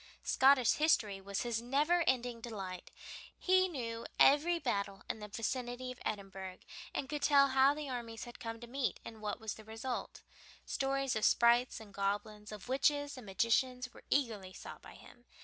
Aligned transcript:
Scottish 0.23 0.71
history 0.77 1.21
was 1.21 1.41
his 1.43 1.61
never 1.61 2.03
ending 2.07 2.41
delight; 2.41 2.89
he 3.37 3.67
knew 3.67 4.07
every 4.19 4.57
battle 4.57 4.95
field 4.95 5.05
in 5.11 5.19
the 5.19 5.27
vicinity 5.27 5.91
of 5.91 5.99
Edinburgh, 6.03 6.57
and 6.91 7.07
could 7.07 7.21
tell 7.21 7.49
how 7.49 7.75
the 7.75 7.87
armies 7.87 8.23
had 8.23 8.39
come 8.39 8.59
to 8.61 8.65
meet 8.65 8.99
and 9.05 9.21
what 9.21 9.39
was 9.39 9.53
the 9.53 9.63
result. 9.63 10.23
Stories 10.65 11.15
of 11.15 11.23
sprites 11.23 11.79
and 11.79 11.93
goblins, 11.93 12.51
of 12.51 12.67
witches 12.67 13.15
and 13.15 13.27
magicians, 13.27 13.93
were 13.93 14.01
eagerly 14.09 14.53
sought 14.53 14.81
by 14.81 14.95
him. 14.95 15.25